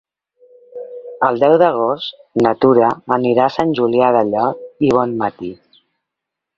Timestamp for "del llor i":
4.19-4.95